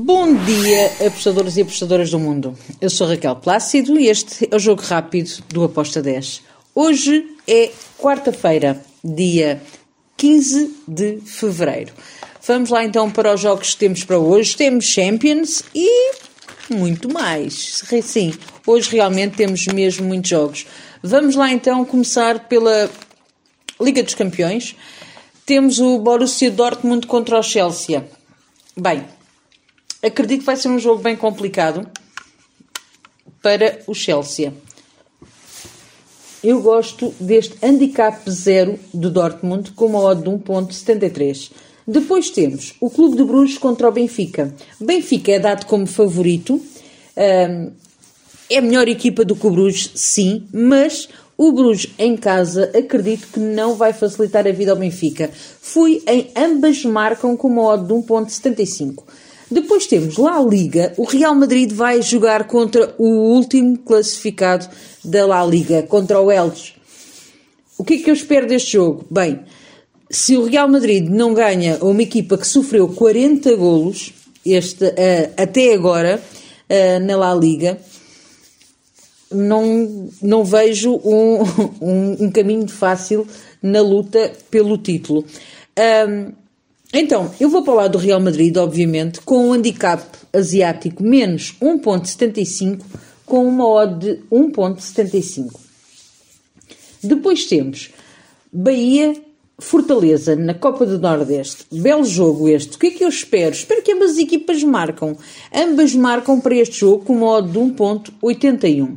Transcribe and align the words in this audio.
Bom 0.00 0.32
dia, 0.44 1.08
apostadores 1.08 1.56
e 1.56 1.62
apostadoras 1.62 2.10
do 2.10 2.20
mundo. 2.20 2.56
Eu 2.80 2.88
sou 2.88 3.08
Raquel 3.08 3.34
Plácido 3.34 3.98
e 3.98 4.06
este 4.06 4.48
é 4.48 4.54
o 4.54 4.58
Jogo 4.58 4.80
Rápido 4.80 5.42
do 5.48 5.64
Aposta 5.64 6.00
10. 6.00 6.40
Hoje 6.72 7.26
é 7.48 7.72
quarta-feira, 7.98 8.80
dia 9.02 9.60
15 10.16 10.82
de 10.86 11.18
fevereiro. 11.26 11.92
Vamos 12.46 12.70
lá 12.70 12.84
então 12.84 13.10
para 13.10 13.34
os 13.34 13.40
jogos 13.40 13.72
que 13.72 13.80
temos 13.80 14.04
para 14.04 14.20
hoje. 14.20 14.56
Temos 14.56 14.84
Champions 14.84 15.64
e 15.74 16.12
muito 16.70 17.12
mais. 17.12 17.82
Sim, 18.00 18.32
hoje 18.64 18.92
realmente 18.92 19.36
temos 19.36 19.66
mesmo 19.66 20.06
muitos 20.06 20.30
jogos. 20.30 20.64
Vamos 21.02 21.34
lá 21.34 21.50
então 21.50 21.84
começar 21.84 22.46
pela 22.46 22.88
Liga 23.80 24.04
dos 24.04 24.14
Campeões. 24.14 24.76
Temos 25.44 25.80
o 25.80 25.98
Borussia 25.98 26.52
Dortmund 26.52 27.04
contra 27.08 27.40
o 27.40 27.42
Chelsea. 27.42 28.06
Bem, 28.76 29.04
acredito 30.02 30.40
que 30.40 30.46
vai 30.46 30.56
ser 30.56 30.68
um 30.68 30.78
jogo 30.78 31.02
bem 31.02 31.16
complicado 31.16 31.88
para 33.42 33.80
o 33.86 33.94
Chelsea. 33.94 34.52
Eu 36.42 36.62
gosto 36.62 37.12
deste 37.18 37.56
handicap 37.64 38.30
zero 38.30 38.78
do 38.94 39.10
Dortmund 39.10 39.72
com 39.72 39.86
uma 39.86 40.00
odd 40.00 40.22
de 40.22 40.30
1.73. 40.30 41.50
Depois 41.86 42.30
temos 42.30 42.74
o 42.80 42.88
Clube 42.90 43.16
de 43.16 43.24
Bruges 43.24 43.58
contra 43.58 43.88
o 43.88 43.92
Benfica. 43.92 44.54
Benfica 44.80 45.32
é 45.32 45.38
dado 45.38 45.66
como 45.66 45.86
favorito. 45.86 46.62
É 47.16 48.58
a 48.58 48.60
melhor 48.60 48.86
equipa 48.88 49.24
do 49.24 49.34
que 49.34 49.46
o 49.46 49.50
Bruges, 49.50 49.90
sim, 49.94 50.46
mas 50.52 51.08
o 51.36 51.50
Bruges 51.52 51.92
em 51.98 52.16
casa 52.16 52.70
acredito 52.76 53.28
que 53.32 53.40
não 53.40 53.74
vai 53.74 53.92
facilitar 53.92 54.46
a 54.46 54.52
vida 54.52 54.70
ao 54.70 54.76
Benfica. 54.76 55.30
Fui 55.32 56.02
em 56.06 56.30
ambas 56.36 56.84
marcam 56.84 57.36
com 57.36 57.48
uma 57.48 57.62
odd 57.62 57.86
de 57.86 57.94
1.75. 57.94 59.02
Depois 59.50 59.86
temos 59.86 60.16
lá 60.16 60.38
a 60.38 60.44
Liga. 60.44 60.92
O 60.96 61.04
Real 61.04 61.34
Madrid 61.34 61.72
vai 61.72 62.02
jogar 62.02 62.44
contra 62.44 62.94
o 62.98 63.08
último 63.34 63.78
classificado 63.78 64.68
da 65.04 65.26
La 65.26 65.44
Liga, 65.44 65.82
contra 65.82 66.20
o 66.20 66.30
Elche. 66.30 66.74
O 67.78 67.84
que 67.84 67.94
é 67.94 67.98
que 67.98 68.10
eu 68.10 68.14
espero 68.14 68.46
deste 68.46 68.72
jogo? 68.72 69.06
Bem, 69.10 69.40
se 70.10 70.36
o 70.36 70.44
Real 70.44 70.68
Madrid 70.68 71.08
não 71.08 71.32
ganha 71.32 71.78
uma 71.80 72.02
equipa 72.02 72.36
que 72.36 72.46
sofreu 72.46 72.88
40 72.88 73.54
golos 73.56 74.12
este, 74.44 74.84
uh, 74.84 75.32
até 75.36 75.74
agora 75.74 76.20
uh, 76.20 77.04
na 77.04 77.16
La 77.16 77.34
Liga, 77.34 77.78
não, 79.30 80.08
não 80.22 80.44
vejo 80.44 81.00
um, 81.04 81.42
um, 81.80 82.24
um 82.24 82.30
caminho 82.30 82.68
fácil 82.68 83.26
na 83.62 83.80
luta 83.80 84.32
pelo 84.50 84.78
título. 84.78 85.24
Um, 85.78 86.32
então, 86.92 87.30
eu 87.38 87.48
vou 87.48 87.62
para 87.62 87.88
do 87.88 87.98
Real 87.98 88.20
Madrid, 88.20 88.56
obviamente, 88.56 89.20
com 89.20 89.48
um 89.48 89.52
handicap 89.52 90.02
asiático 90.32 91.02
menos 91.02 91.54
1.75, 91.60 92.80
com 93.26 93.46
uma 93.46 93.66
odd 93.66 93.98
de 93.98 94.22
1.75. 94.32 95.54
Depois 97.02 97.44
temos 97.44 97.90
Bahia 98.52 99.14
Fortaleza 99.60 100.36
na 100.36 100.54
Copa 100.54 100.86
do 100.86 100.98
Nordeste. 100.98 101.64
Belo 101.72 102.04
jogo 102.04 102.48
este. 102.48 102.76
O 102.76 102.78
que 102.78 102.86
é 102.86 102.90
que 102.90 103.04
eu 103.04 103.08
espero? 103.08 103.52
Espero 103.52 103.82
que 103.82 103.92
ambas 103.92 104.12
as 104.12 104.18
equipas 104.18 104.62
marcam. 104.62 105.16
Ambas 105.52 105.94
marcam 105.94 106.40
para 106.40 106.54
este 106.54 106.78
jogo 106.78 107.04
com 107.04 107.14
modo 107.14 107.50
de 107.50 107.58
1.81. 107.58 108.96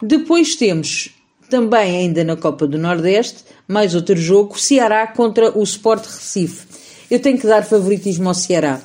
Depois 0.00 0.54
temos 0.54 1.10
também 1.50 1.96
ainda 1.96 2.24
na 2.24 2.36
Copa 2.36 2.66
do 2.66 2.78
Nordeste, 2.78 3.44
mais 3.66 3.94
outro 3.94 4.16
jogo, 4.16 4.58
Ceará 4.58 5.06
contra 5.08 5.56
o 5.56 5.62
Sport 5.62 6.06
Recife. 6.06 6.66
Eu 7.10 7.20
tenho 7.20 7.38
que 7.38 7.46
dar 7.46 7.64
favoritismo 7.64 8.28
ao 8.28 8.34
Ceará. 8.34 8.80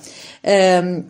Um, 0.83 1.03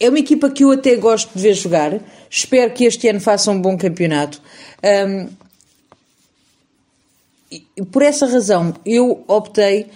é 0.00 0.08
uma 0.08 0.18
equipa 0.18 0.48
que 0.50 0.64
eu 0.64 0.70
até 0.70 0.94
gosto 0.96 1.30
de 1.34 1.42
ver 1.42 1.54
jogar. 1.54 2.00
Espero 2.30 2.72
que 2.72 2.84
este 2.84 3.08
ano 3.08 3.20
faça 3.20 3.50
um 3.50 3.60
bom 3.60 3.76
campeonato. 3.76 4.40
Um, 4.84 5.28
por 7.90 8.02
essa 8.02 8.26
razão, 8.26 8.74
eu 8.84 9.24
optei 9.26 9.86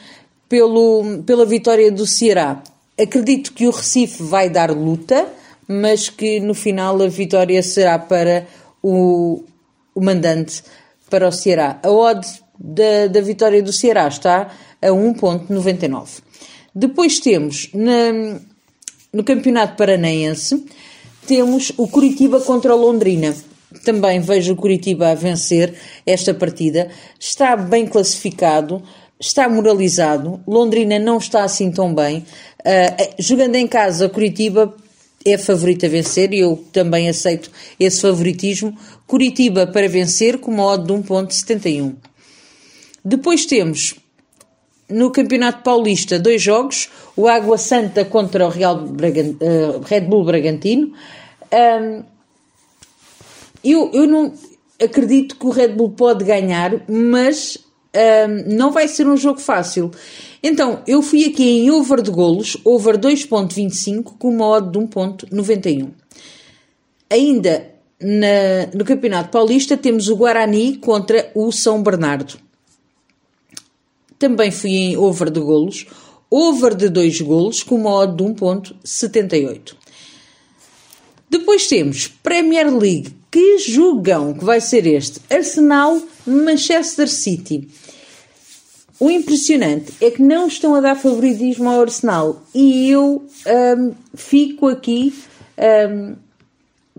pelo, 0.49 1.23
pela 1.25 1.45
vitória 1.47 1.91
do 1.93 2.07
Ceará. 2.07 2.63
Acredito 3.01 3.53
que 3.53 3.67
o 3.67 3.71
Recife 3.71 4.23
vai 4.23 4.51
dar 4.51 4.71
luta, 4.71 5.29
mas 5.69 6.09
que 6.09 6.41
no 6.41 6.55
final 6.55 7.01
a 7.01 7.09
vitória 7.09 7.63
será 7.63 7.99
para 7.99 8.47
o, 8.83 9.45
o 9.95 10.01
mandante, 10.01 10.63
para 11.09 11.29
o 11.29 11.33
Ceará. 11.33 11.79
A 11.83 11.91
odd 11.91 12.27
da, 12.59 13.07
da 13.09 13.21
vitória 13.21 13.63
do 13.63 13.73
Ceará 13.73 14.09
está 14.09 14.51
a 14.81 14.89
1.99. 14.89 16.23
Depois 16.75 17.21
temos 17.21 17.69
na, 17.73 18.41
no 19.13 19.25
Campeonato 19.25 19.77
Paranaense, 19.77 20.65
temos 21.27 21.73
o 21.77 21.87
Curitiba 21.87 22.41
contra 22.41 22.75
o 22.75 22.79
Londrina 22.79 23.35
também 23.85 24.21
vejo 24.21 24.53
o 24.53 24.57
Curitiba 24.57 25.11
a 25.11 25.15
vencer 25.15 25.75
esta 26.07 26.35
partida. 26.35 26.89
Está 27.19 27.57
bem 27.57 27.87
classificado, 27.87 28.83
está 29.19 29.49
moralizado. 29.49 30.41
Londrina 30.47 30.99
não 30.99 31.19
está 31.19 31.45
assim 31.45 31.71
tão 31.71 31.95
bem. 31.95 32.19
Uh, 32.61 33.15
jogando 33.19 33.57
em 33.57 33.67
casa, 33.67 34.09
Curitiba 34.09 34.75
é 35.25 35.39
favorito 35.39 35.87
a 35.87 35.89
vencer 35.89 36.33
e 36.33 36.41
eu 36.41 36.65
também 36.73 37.09
aceito 37.09 37.51
esse 37.79 38.01
favoritismo. 38.01 38.77
Curitiba 39.07 39.67
para 39.67 39.89
vencer 39.89 40.39
com 40.39 40.51
uma 40.51 40.77
de 40.77 40.93
1.71. 40.93 41.95
Depois 43.05 43.47
temos 43.47 43.97
no 44.93 45.11
Campeonato 45.11 45.63
Paulista 45.63 46.19
dois 46.19 46.43
jogos, 46.43 46.91
o 47.17 47.27
Água 47.27 47.59
Santa 47.59 48.05
contra 48.05 48.47
o 48.47 48.51
Real 48.51 48.77
uh, 48.77 49.81
Red 49.85 50.03
Bull 50.03 50.25
Bragantino. 50.25 50.93
Um, 51.53 52.05
eu, 53.65 53.91
eu 53.93 54.07
não 54.07 54.33
acredito 54.83 55.37
que 55.37 55.47
o 55.47 55.51
Red 55.51 55.69
Bull 55.69 55.91
pode 55.91 56.25
ganhar, 56.25 56.83
mas 56.89 57.59
um, 57.95 58.55
não 58.55 58.71
vai 58.71 58.89
ser 58.89 59.07
um 59.07 59.17
jogo 59.17 59.41
fácil. 59.41 59.91
Então, 60.43 60.83
eu 60.87 61.03
fui 61.03 61.25
aqui 61.25 61.45
em 61.45 61.71
over 61.71 62.03
de 62.03 62.11
golos, 62.11 62.57
over 62.65 62.99
2.25 62.99 64.15
com 64.19 64.29
uma 64.29 64.47
odd 64.47 64.71
de 64.71 64.79
1.91. 64.79 65.91
Ainda 67.11 67.71
na, 68.01 68.67
no 68.75 68.85
Campeonato 68.85 69.31
Paulista 69.31 69.77
temos 69.77 70.09
o 70.09 70.17
Guarani 70.17 70.79
contra 70.79 71.31
o 71.35 71.53
São 71.53 71.83
Bernardo. 71.83 72.39
Também 74.23 74.53
fui 74.53 74.71
em 74.71 74.97
over 74.97 75.31
de 75.31 75.41
golos, 75.41 75.85
over 76.31 76.77
de 76.77 76.89
2 76.89 77.23
golos 77.23 77.65
com 77.65 77.75
uma 77.75 77.91
odd 77.91 78.15
de 78.15 78.23
1.78. 78.23 79.75
Depois 81.29 81.67
temos 81.67 82.07
Premier 82.07 82.73
League 82.73 83.17
que 83.29 83.59
julgam 83.59 84.33
que 84.33 84.45
vai 84.45 84.61
ser 84.61 84.87
este? 84.87 85.21
Arsenal-Manchester 85.29 87.09
City. 87.09 87.69
O 89.01 89.11
impressionante 89.11 89.93
é 90.01 90.09
que 90.13 90.23
não 90.23 90.47
estão 90.47 90.77
a 90.77 90.81
dar 90.81 90.95
favoritismo 90.95 91.69
ao 91.69 91.81
Arsenal 91.81 92.45
e 92.55 92.89
eu 92.89 93.27
um, 93.77 93.93
fico 94.15 94.69
aqui 94.69 95.13
um, 95.91 96.15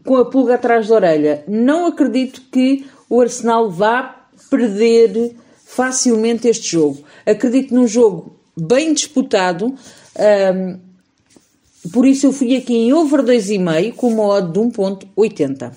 com 0.04 0.18
a 0.18 0.26
pulga 0.26 0.56
atrás 0.56 0.90
da 0.90 0.96
orelha. 0.96 1.46
Não 1.48 1.86
acredito 1.86 2.42
que 2.52 2.86
o 3.10 3.22
Arsenal 3.22 3.72
vá 3.72 4.28
perder 4.50 5.38
facilmente 5.66 6.48
este 6.48 6.72
jogo. 6.72 7.04
Acredito 7.26 7.74
num 7.74 7.88
jogo 7.88 8.40
bem 8.56 8.94
disputado. 8.94 9.74
Um, 10.56 10.80
por 11.92 12.06
isso 12.06 12.28
eu 12.28 12.32
fui 12.32 12.56
aqui 12.56 12.74
em 12.74 12.94
over 12.94 13.22
2,5 13.22 13.94
com 13.94 14.14
uma 14.14 14.26
odd 14.26 14.52
de 14.54 14.60
1.80. 14.60 15.72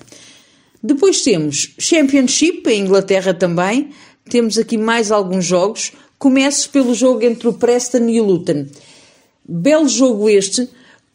Depois 0.81 1.21
temos 1.21 1.73
Championship, 1.79 2.69
em 2.69 2.81
Inglaterra 2.81 3.33
também. 3.33 3.89
Temos 4.29 4.57
aqui 4.57 4.77
mais 4.77 5.11
alguns 5.11 5.45
jogos. 5.45 5.91
Começo 6.17 6.69
pelo 6.69 6.93
jogo 6.93 7.23
entre 7.25 7.47
o 7.47 7.53
Preston 7.53 8.07
e 8.09 8.21
o 8.21 8.25
Luton. 8.25 8.67
Belo 9.47 9.87
jogo 9.87 10.29
este. 10.29 10.69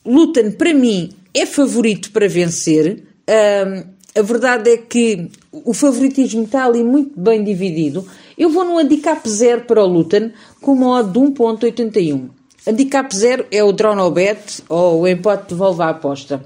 Luton, 0.04 0.52
para 0.52 0.74
mim, 0.74 1.10
é 1.32 1.46
favorito 1.46 2.10
para 2.10 2.28
vencer. 2.28 3.04
Um, 3.28 3.92
a 4.14 4.22
verdade 4.22 4.70
é 4.70 4.76
que 4.76 5.30
o 5.50 5.72
favoritismo 5.72 6.44
está 6.44 6.66
ali 6.66 6.82
muito 6.82 7.18
bem 7.18 7.42
dividido. 7.42 8.06
Eu 8.42 8.50
vou 8.50 8.64
no 8.64 8.76
handicap 8.76 9.22
0 9.28 9.66
para 9.66 9.84
o 9.84 9.86
Luton 9.86 10.32
com 10.60 10.72
uma 10.72 10.98
odd 10.98 11.12
de 11.12 11.20
1.81. 11.20 12.28
Handicap 12.66 13.14
0 13.14 13.46
é 13.52 13.62
o 13.62 13.70
draw 13.70 13.94
no 13.94 14.10
bet 14.10 14.64
ou 14.68 15.02
o 15.02 15.06
empate 15.06 15.50
devolve 15.50 15.80
a 15.80 15.90
aposta. 15.90 16.42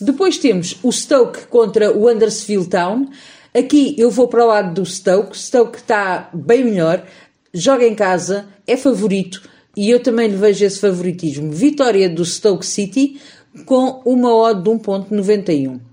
Depois 0.00 0.38
temos 0.38 0.78
o 0.82 0.90
Stoke 0.90 1.46
contra 1.48 1.92
o 1.92 2.06
Huddersfield 2.06 2.70
Town. 2.70 3.06
Aqui 3.54 3.96
eu 3.98 4.10
vou 4.10 4.28
para 4.28 4.42
o 4.42 4.48
lado 4.48 4.80
do 4.80 4.86
Stoke. 4.86 5.36
Stoke 5.36 5.76
está 5.76 6.30
bem 6.32 6.64
melhor, 6.64 7.04
joga 7.52 7.86
em 7.86 7.94
casa, 7.94 8.48
é 8.66 8.74
favorito 8.74 9.42
e 9.76 9.90
eu 9.90 10.02
também 10.02 10.28
lhe 10.28 10.36
vejo 10.36 10.64
esse 10.64 10.80
favoritismo. 10.80 11.52
Vitória 11.52 12.08
do 12.08 12.24
Stoke 12.24 12.64
City 12.64 13.20
com 13.66 14.00
uma 14.06 14.34
odd 14.34 14.62
de 14.62 14.70
1.91. 14.70 15.87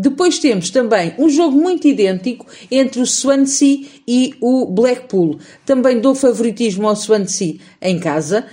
Depois 0.00 0.38
temos 0.38 0.70
também 0.70 1.12
um 1.18 1.28
jogo 1.28 1.60
muito 1.60 1.88
idêntico 1.88 2.46
entre 2.70 3.00
o 3.00 3.06
Swansea 3.06 3.84
e 4.06 4.32
o 4.40 4.66
Blackpool. 4.66 5.40
Também 5.66 6.00
dou 6.00 6.14
favoritismo 6.14 6.86
ao 6.86 6.94
Swansea 6.94 7.56
em 7.82 7.98
casa. 7.98 8.46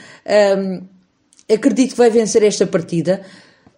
Um, 0.58 0.82
acredito 1.54 1.92
que 1.92 1.98
vai 1.98 2.10
vencer 2.10 2.42
esta 2.42 2.66
partida. 2.66 3.22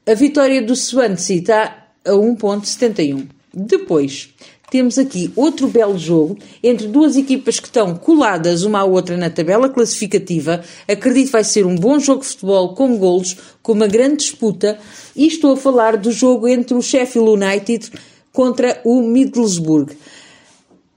A 0.05 0.13
vitória 0.13 0.61
do 0.61 0.77
Swansea 0.77 1.39
está 1.39 1.87
a 2.05 2.11
1.71. 2.11 3.27
Depois, 3.53 4.33
temos 4.69 4.97
aqui 4.97 5.31
outro 5.33 5.67
belo 5.67 5.97
jogo 5.97 6.37
entre 6.61 6.87
duas 6.87 7.15
equipas 7.15 7.57
que 7.57 7.67
estão 7.67 7.95
coladas 7.95 8.63
uma 8.63 8.79
à 8.79 8.83
outra 8.83 9.15
na 9.15 9.29
tabela 9.29 9.69
classificativa. 9.69 10.61
Acredito 10.87 11.27
que 11.27 11.31
vai 11.31 11.43
ser 11.45 11.65
um 11.65 11.75
bom 11.75 11.97
jogo 11.99 12.21
de 12.21 12.27
futebol 12.27 12.73
com 12.75 12.97
golos, 12.97 13.37
com 13.63 13.71
uma 13.71 13.87
grande 13.87 14.17
disputa. 14.17 14.77
E 15.15 15.25
estou 15.25 15.53
a 15.53 15.57
falar 15.57 15.95
do 15.95 16.11
jogo 16.11 16.49
entre 16.49 16.75
o 16.75 16.81
Sheffield 16.81 17.29
United 17.29 17.91
contra 18.33 18.81
o 18.83 19.01
Middlesbrough. 19.01 19.87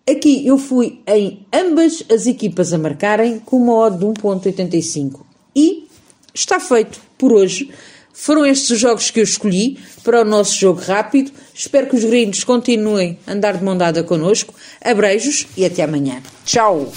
Aqui 0.08 0.44
eu 0.44 0.58
fui 0.58 1.00
em 1.06 1.46
ambas 1.52 2.02
as 2.12 2.26
equipas 2.26 2.72
a 2.72 2.78
marcarem 2.78 3.38
com 3.38 3.56
uma 3.56 3.74
odd 3.74 3.98
de 3.98 4.04
1.85. 4.04 5.20
E 5.54 5.86
está 6.34 6.58
feito 6.58 7.00
por 7.16 7.32
hoje. 7.32 7.70
Foram 8.20 8.44
estes 8.44 8.68
os 8.68 8.78
jogos 8.78 9.10
que 9.10 9.18
eu 9.18 9.24
escolhi 9.24 9.78
para 10.04 10.20
o 10.20 10.24
nosso 10.26 10.54
jogo 10.54 10.78
rápido. 10.78 11.32
Espero 11.54 11.86
que 11.86 11.96
os 11.96 12.04
gringos 12.04 12.44
continuem 12.44 13.18
a 13.26 13.32
andar 13.32 13.56
de 13.56 13.64
mão 13.64 13.74
dada 13.74 14.02
connosco. 14.02 14.54
Abreijos 14.78 15.46
e 15.56 15.64
até 15.64 15.84
amanhã. 15.84 16.22
Tchau! 16.44 16.92